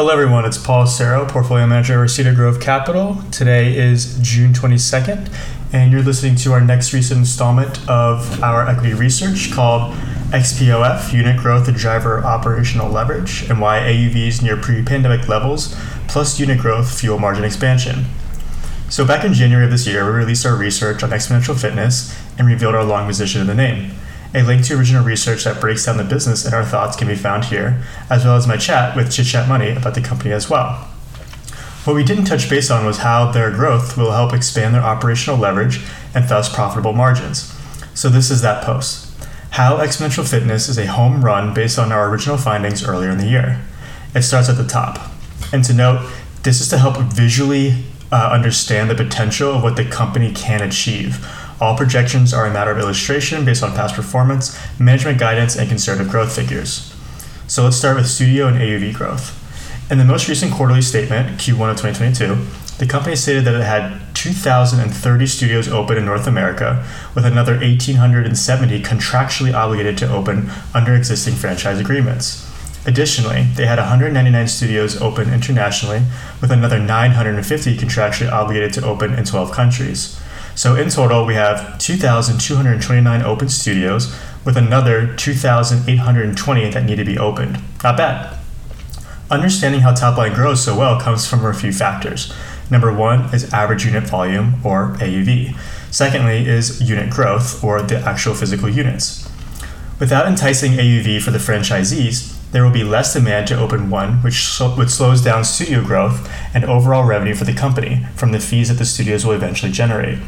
[0.00, 0.46] Hello, everyone.
[0.46, 3.22] It's Paul Serro, Portfolio Manager at Cedar Grove Capital.
[3.30, 5.30] Today is June 22nd,
[5.74, 9.92] and you're listening to our next recent installment of our equity research called
[10.30, 15.76] XPOF Unit Growth and Driver Operational Leverage and Why AUVs Near Pre Pandemic Levels
[16.08, 18.06] plus Unit Growth Fuel Margin Expansion.
[18.88, 22.48] So, back in January of this year, we released our research on Xponential Fitness and
[22.48, 23.90] revealed our long position in the name.
[24.32, 27.16] A link to original research that breaks down the business and our thoughts can be
[27.16, 30.48] found here, as well as my chat with Chit Chat Money about the company as
[30.48, 30.88] well.
[31.84, 35.38] What we didn't touch base on was how their growth will help expand their operational
[35.38, 35.80] leverage
[36.14, 37.52] and thus profitable margins.
[37.94, 39.10] So, this is that post.
[39.50, 43.26] How Xponential Fitness is a home run based on our original findings earlier in the
[43.26, 43.60] year.
[44.14, 45.10] It starts at the top.
[45.52, 46.08] And to note,
[46.44, 51.26] this is to help visually uh, understand the potential of what the company can achieve
[51.60, 56.10] all projections are a matter of illustration based on past performance, management guidance, and conservative
[56.10, 56.94] growth figures.
[57.46, 59.36] So let's start with studio and AUV growth.
[59.90, 62.36] In the most recent quarterly statement, Q1 of 2022,
[62.78, 68.82] the company stated that it had 2,030 studios open in North America, with another 1,870
[68.82, 72.46] contractually obligated to open under existing franchise agreements.
[72.86, 76.02] Additionally, they had 199 studios open internationally,
[76.40, 80.19] with another 950 contractually obligated to open in 12 countries.
[80.54, 87.18] So in total, we have 2,229 open studios with another 2,820 that need to be
[87.18, 87.58] opened.
[87.82, 88.36] Not bad.
[89.30, 92.32] Understanding how top line grows so well comes from a few factors.
[92.70, 95.56] Number one is average unit volume, or AUV.
[95.90, 99.28] Secondly, is unit growth, or the actual physical units.
[99.98, 104.58] Without enticing AUV for the franchisees, there will be less demand to open one, which,
[104.76, 108.78] which slows down studio growth and overall revenue for the company from the fees that
[108.78, 110.18] the studios will eventually generate.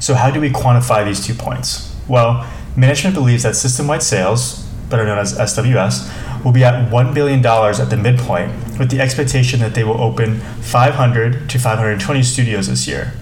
[0.00, 1.94] So, how do we quantify these two points?
[2.08, 7.14] Well, management believes that system wide sales, better known as SWS, will be at $1
[7.14, 12.68] billion at the midpoint, with the expectation that they will open 500 to 520 studios
[12.68, 13.12] this year.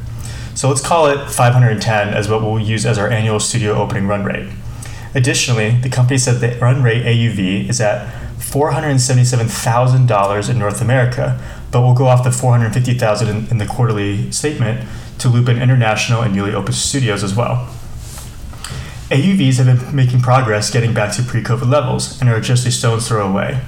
[0.55, 4.25] So, let's call it 510 as what we'll use as our annual studio opening run
[4.25, 4.49] rate.
[5.15, 11.83] Additionally, the company said the run rate AUV is at $477,000 in North America, but
[11.83, 16.35] we'll go off the 450,000 in, in the quarterly statement to loop in international and
[16.35, 17.69] newly opened studios as well.
[19.11, 22.71] AUVs have been making progress getting back to pre COVID levels and are just a
[22.71, 23.61] stone's throw away.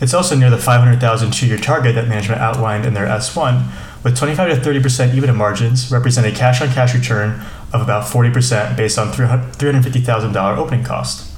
[0.00, 3.70] It's also near the 500,000 two year target that management outlined in their S1,
[4.02, 8.76] with 25 to 30% EBITDA margins represent a cash on cash return of about 40%
[8.76, 11.30] based on $350,000 opening cost.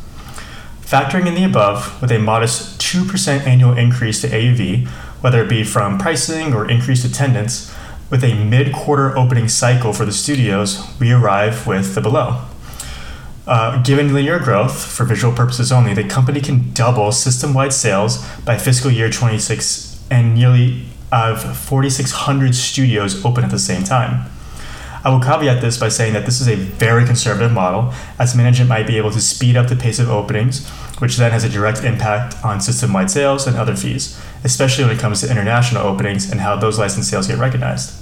[0.83, 4.89] Factoring in the above, with a modest 2% annual increase to AUV,
[5.23, 7.75] whether it be from pricing or increased attendance,
[8.11, 12.45] with a mid quarter opening cycle for the studios, we arrive with the below.
[13.47, 18.25] Uh, given linear growth, for visual purposes only, the company can double system wide sales
[18.45, 24.31] by fiscal year 26 and nearly of 4,600 studios open at the same time.
[25.05, 28.69] I will caveat this by saying that this is a very conservative model, as management
[28.69, 30.69] might be able to speed up the pace of openings,
[31.01, 34.97] which then has a direct impact on system wide sales and other fees, especially when
[34.97, 37.95] it comes to international openings and how those license sales get recognized.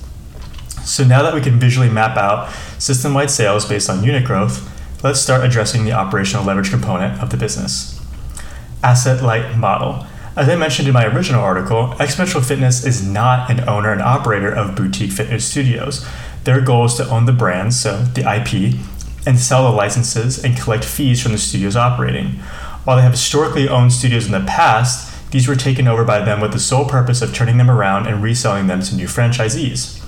[0.85, 4.67] So now that we can visually map out system wide sales based on unit growth,
[5.05, 8.01] let's start addressing the operational leverage component of the business.
[8.83, 10.07] Asset light model.
[10.37, 14.51] As I mentioned in my original article, Xponential Fitness is not an owner and operator
[14.51, 16.07] of boutique fitness studios.
[16.45, 18.81] Their goal is to own the brands, so the IP,
[19.27, 22.37] and sell the licenses and collect fees from the studios operating.
[22.85, 26.41] While they have historically owned studios in the past, these were taken over by them
[26.41, 29.99] with the sole purpose of turning them around and reselling them to new franchisees.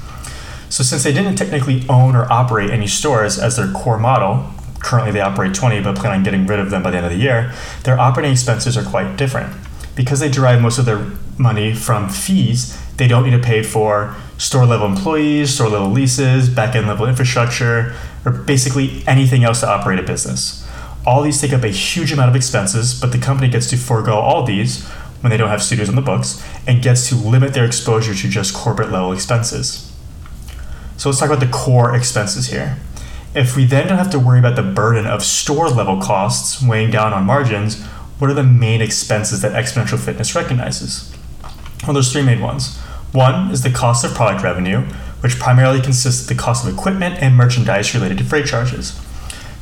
[0.69, 4.50] So, since they didn't technically own or operate any stores as their core model,
[4.81, 7.12] currently they operate 20 but plan on getting rid of them by the end of
[7.12, 7.53] the year,
[7.84, 9.55] their operating expenses are quite different.
[9.94, 14.16] Because they derive most of their money from fees, they don't need to pay for
[14.39, 19.69] store level employees, store level leases, back end level infrastructure, or basically anything else to
[19.69, 20.66] operate a business.
[21.07, 24.15] All these take up a huge amount of expenses, but the company gets to forego
[24.15, 24.89] all these
[25.22, 28.28] when they don't have studios on the books and gets to limit their exposure to
[28.28, 29.92] just corporate level expenses.
[30.97, 32.77] So let's talk about the core expenses here.
[33.34, 36.91] If we then don't have to worry about the burden of store level costs weighing
[36.91, 37.83] down on margins,
[38.19, 41.13] what are the main expenses that Xponential Fitness recognizes?
[41.84, 42.78] Well, there's three main ones.
[43.13, 44.83] One is the cost of product revenue,
[45.21, 49.01] which primarily consists of the cost of equipment and merchandise related to freight charges.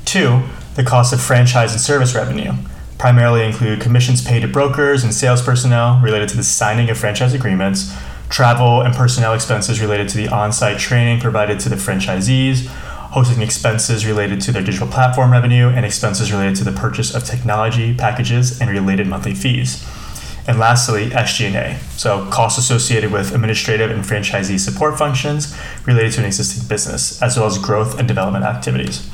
[0.04, 0.42] Two,
[0.74, 2.52] the cost of franchise and service revenue,
[3.00, 7.32] primarily include commissions paid to brokers and sales personnel related to the signing of franchise
[7.32, 7.96] agreements,
[8.28, 13.40] travel and personnel expenses related to the on site training provided to the franchisees, hosting
[13.40, 17.94] expenses related to their digital platform revenue, and expenses related to the purchase of technology
[17.94, 19.82] packages and related monthly fees.
[20.46, 25.56] And lastly, SG&A, so costs associated with administrative and franchisee support functions
[25.86, 29.09] related to an existing business, as well as growth and development activities.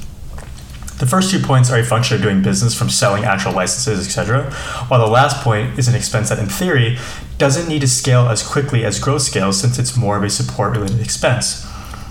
[0.99, 4.51] The first two points are a function of doing business from selling actual licenses, etc.,
[4.89, 6.97] while the last point is an expense that, in theory,
[7.37, 10.73] doesn't need to scale as quickly as growth scales since it's more of a support
[10.73, 11.67] related expense.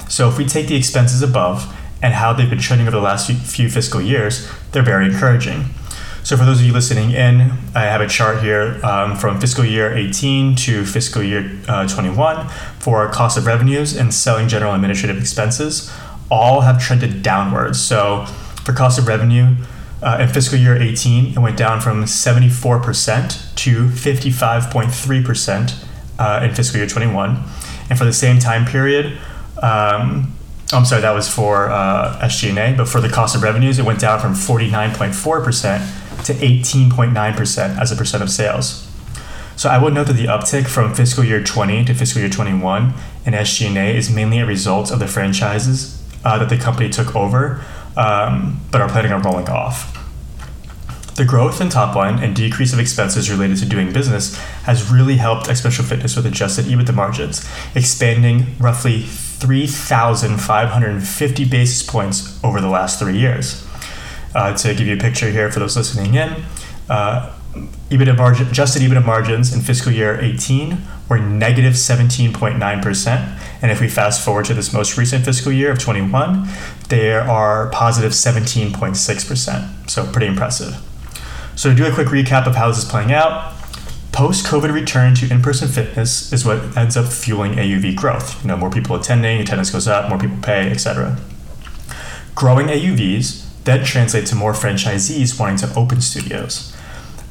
[0.08, 3.32] So if we take the expenses above and how they've been trending over the last
[3.32, 5.66] few fiscal years, they're very encouraging.
[6.22, 9.64] So, for those of you listening in, I have a chart here um, from fiscal
[9.64, 12.50] year 18 to fiscal year uh, 21
[12.80, 15.94] for cost of revenues and selling general administrative expenses.
[16.32, 17.80] All have trended downwards.
[17.80, 18.26] So,
[18.66, 19.56] for cost of revenue,
[20.02, 25.86] uh, in fiscal year 18, it went down from 74% to 55.3%
[26.20, 27.44] uh, in fiscal year 21.
[27.90, 29.18] And for the same time period,
[29.62, 30.34] um,
[30.74, 34.00] I'm sorry, that was for uh, SG&A, but for the cost of revenues, it went
[34.00, 38.92] down from 49.4% to 18.9% as a percent of sales.
[39.56, 42.94] So I would note that the uptick from fiscal year 20 to fiscal year 21
[43.26, 47.64] in SG&A is mainly a result of the franchises uh, that the company took over,
[47.98, 49.92] um, but are planning on rolling off.
[51.16, 55.16] The growth in top line and decrease of expenses related to doing business has really
[55.16, 63.00] helped Xponential Fitness with adjusted EBITDA margins, expanding roughly 3,550 basis points over the last
[63.00, 63.66] three years.
[64.34, 66.44] Uh, to give you a picture here for those listening in,
[66.90, 67.32] uh,
[67.90, 70.78] EBITDA margin, adjusted EBITDA margins in fiscal year 18
[71.10, 73.40] were negative 17.9%.
[73.62, 76.48] And if we fast forward to this most recent fiscal year of 21,
[76.90, 79.90] there are positive 17.6%.
[79.90, 80.76] So pretty impressive.
[81.56, 83.54] So to do a quick recap of how this is playing out,
[84.12, 88.42] post-COVID return to in-person fitness is what ends up fueling AUV growth.
[88.44, 91.18] You know, more people attending, attendance goes up, more people pay, etc.
[92.34, 96.75] Growing AUVs then translate to more franchisees wanting to open studios.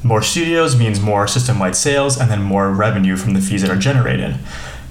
[0.05, 3.75] More studios means more system-wide sales and then more revenue from the fees that are
[3.75, 4.35] generated.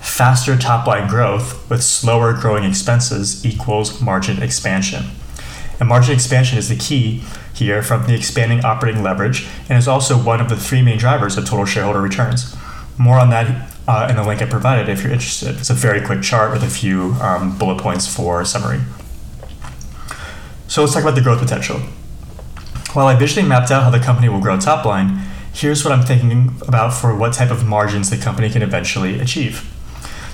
[0.01, 5.05] Faster top-line growth with slower growing expenses equals margin expansion.
[5.79, 7.23] And margin expansion is the key
[7.55, 11.39] here from the expanding operating leverage and is also one of the three main drivers
[11.39, 12.57] of total shareholder returns.
[12.99, 15.59] More on that uh, in the link I provided if you're interested.
[15.59, 18.81] It's a very quick chart with a few um, bullet points for summary.
[20.67, 21.81] So let's talk about the growth potential.
[22.95, 25.19] While I visually mapped out how the company will grow top line,
[25.53, 29.69] here's what I'm thinking about for what type of margins the company can eventually achieve.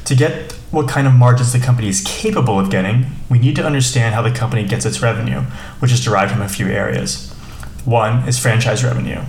[0.05, 3.65] To get what kind of margins the company is capable of getting, we need to
[3.65, 5.41] understand how the company gets its revenue,
[5.79, 7.33] which is derived from a few areas.
[7.87, 9.23] One is franchise revenue,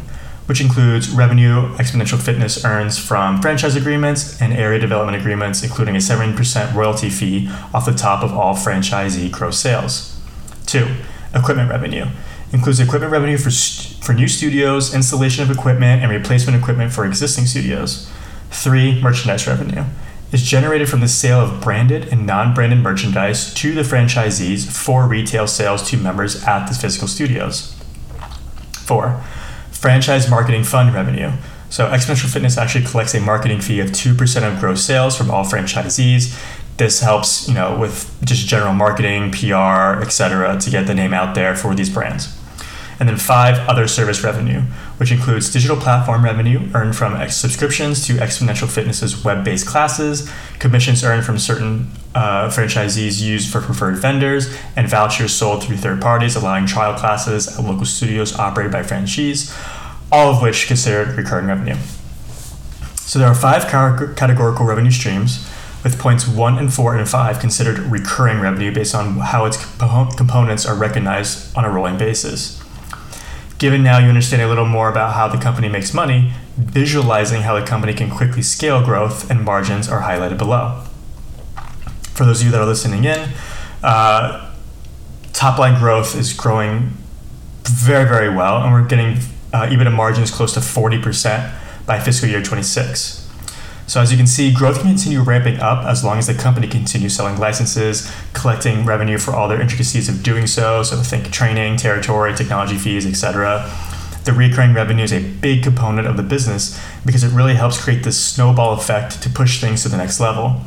[0.48, 6.00] which includes revenue Xponential Fitness earns from franchise agreements and area development agreements, including a
[6.00, 10.20] 7% royalty fee off the top of all franchisee gross sales.
[10.66, 10.96] Two,
[11.34, 12.08] equipment revenue
[12.54, 17.06] includes equipment revenue for, st- for new studios, installation of equipment, and replacement equipment for
[17.06, 18.12] existing studios.
[18.50, 19.86] Three, merchandise revenue
[20.32, 25.08] is generated from the sale of branded and non branded merchandise to the franchisees for
[25.08, 27.76] retail sales to members at the physical studios.
[28.74, 29.22] Four,
[29.72, 31.32] franchise marketing fund revenue.
[31.70, 35.46] So, Xponential Fitness actually collects a marketing fee of 2% of gross sales from all
[35.46, 36.38] franchisees.
[36.76, 41.36] This helps, you know, with just general marketing, PR, etc., to get the name out
[41.36, 42.38] there for these brands.
[43.02, 44.62] And then five, other service revenue,
[44.98, 51.04] which includes digital platform revenue earned from subscriptions to Xponential Fitness's web based classes, commissions
[51.04, 56.36] earned from certain uh, franchisees used for preferred vendors, and vouchers sold through third parties,
[56.36, 59.52] allowing trial classes at local studios operated by franchisees,
[60.12, 61.78] all of which considered recurring revenue.
[62.98, 63.64] So there are five
[64.16, 65.44] categorical revenue streams,
[65.84, 70.68] with points one and four and five considered recurring revenue based on how its components
[70.68, 72.61] are recognized on a rolling basis.
[73.62, 77.60] Given now you understand a little more about how the company makes money, visualizing how
[77.60, 80.84] the company can quickly scale growth and margins are highlighted below.
[82.16, 83.30] For those of you that are listening in,
[83.84, 84.52] uh,
[85.32, 86.98] top line growth is growing
[87.64, 89.18] very, very well, and we're getting
[89.54, 91.54] uh, EBITDA margins close to 40%
[91.86, 93.21] by fiscal year 26.
[93.92, 96.66] So as you can see, growth can continue ramping up as long as the company
[96.66, 100.82] continues selling licenses, collecting revenue for all their intricacies of doing so.
[100.82, 103.70] So think training, territory, technology fees, etc.
[104.24, 108.06] The recurring revenue is a big component of the business because it really helps create
[108.06, 110.62] this snowball effect to push things to the next level.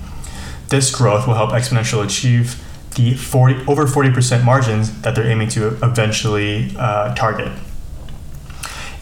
[0.68, 2.62] This growth will help Xponential achieve
[2.96, 7.50] the 40 over 40% margins that they're aiming to eventually uh, target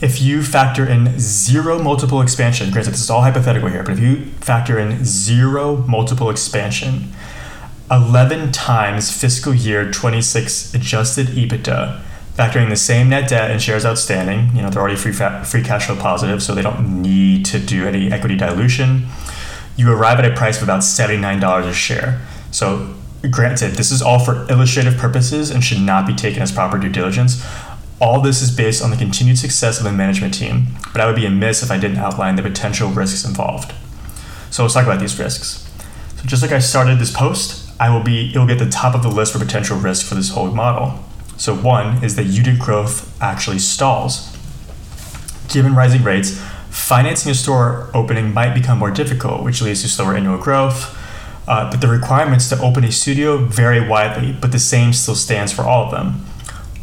[0.02, 4.00] if you factor in zero multiple expansion, granted this is all hypothetical here, but if
[4.00, 7.12] you factor in zero multiple expansion,
[7.90, 12.02] 11 times fiscal year 26 adjusted EBITDA
[12.34, 15.62] Factoring the same net debt and shares outstanding, you know, they're already free, fa- free
[15.62, 19.06] cash flow positive, so they don't need to do any equity dilution.
[19.76, 22.22] You arrive at a price of about $79 a share.
[22.50, 22.94] So,
[23.30, 26.88] granted, this is all for illustrative purposes and should not be taken as proper due
[26.88, 27.44] diligence.
[28.02, 31.14] All this is based on the continued success of the management team, but I would
[31.14, 33.72] be amiss if I didn't outline the potential risks involved.
[34.50, 35.70] So let's talk about these risks.
[36.16, 38.68] So just like I started this post, I will be it will be at the
[38.68, 41.02] top of the list for potential risk for this whole model.
[41.36, 44.30] So, one is that unit growth actually stalls.
[45.48, 46.40] Given rising rates,
[46.70, 50.96] financing a store opening might become more difficult, which leads to slower annual growth.
[51.48, 55.52] Uh, but the requirements to open a studio vary widely, but the same still stands
[55.52, 56.24] for all of them.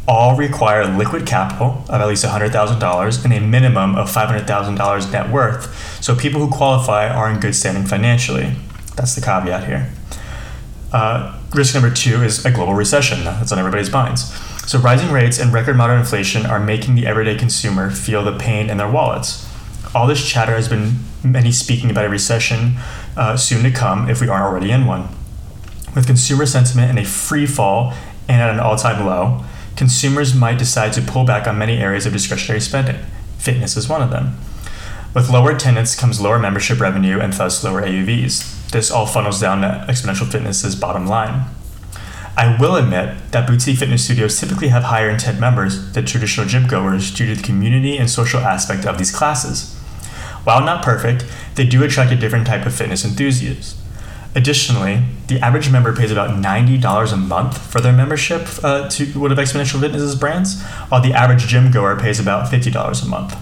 [0.08, 6.02] All require liquid capital of at least $100,000 and a minimum of $500,000 net worth,
[6.02, 8.54] so people who qualify are in good standing financially.
[8.96, 9.90] That's the caveat here.
[10.92, 13.24] Uh, risk number two is a global recession.
[13.24, 14.32] That's on everybody's minds.
[14.68, 18.70] So, rising rates and record modern inflation are making the everyday consumer feel the pain
[18.70, 19.48] in their wallets.
[19.94, 22.76] All this chatter has been many speaking about a recession
[23.16, 25.08] uh, soon to come if we aren't already in one.
[25.94, 27.92] With consumer sentiment in a free fall
[28.28, 29.44] and at an all time low,
[29.80, 32.98] consumers might decide to pull back on many areas of discretionary spending.
[33.38, 34.36] Fitness is one of them.
[35.14, 38.68] With lower attendance comes lower membership revenue and thus lower AUVs.
[38.72, 41.46] This all funnels down to Xponential Fitness's bottom line.
[42.36, 46.66] I will admit that boutique fitness studios typically have higher intent members than traditional gym
[46.68, 49.74] goers due to the community and social aspect of these classes.
[50.44, 53.79] While not perfect, they do attract a different type of fitness enthusiast.
[54.34, 59.32] Additionally, the average member pays about $90 a month for their membership uh, to one
[59.32, 63.34] of Xponential Fitness's brands, while the average gym goer pays about $50 a month.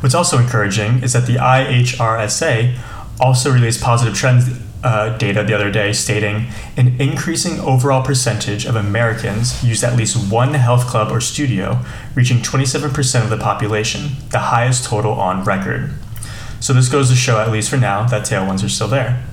[0.00, 2.78] What's also encouraging is that the IHRSA
[3.20, 4.48] also released positive trends
[4.84, 6.46] uh, data the other day stating
[6.76, 11.80] an increasing overall percentage of Americans use at least one health club or studio,
[12.14, 15.92] reaching 27% of the population, the highest total on record.
[16.60, 19.24] So, this goes to show, at least for now, that tailwinds are still there.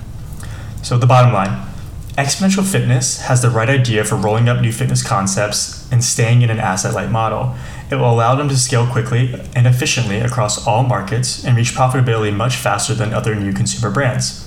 [0.85, 1.67] So, the bottom line
[2.15, 6.51] Xponential Fitness has the right idea for rolling up new fitness concepts and staying in
[6.51, 7.55] an asset light model.
[7.89, 12.31] It will allow them to scale quickly and efficiently across all markets and reach profitability
[12.31, 14.45] much faster than other new consumer brands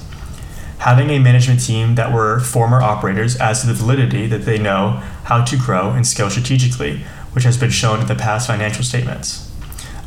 [0.78, 4.90] having a management team that were former operators adds to the validity that they know
[5.25, 6.99] how to grow and scale strategically,
[7.33, 9.50] which has been shown in the past financial statements.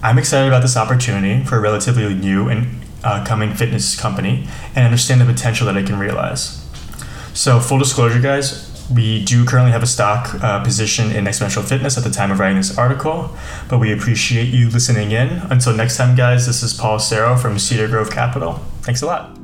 [0.01, 4.85] I'm excited about this opportunity for a relatively new and uh, coming fitness company and
[4.85, 6.57] understand the potential that it can realize.
[7.33, 11.97] So, full disclosure, guys, we do currently have a stock uh, position in Xponential Fitness
[11.97, 13.35] at the time of writing this article,
[13.69, 15.29] but we appreciate you listening in.
[15.49, 18.55] Until next time, guys, this is Paul Serro from Cedar Grove Capital.
[18.81, 19.40] Thanks a lot.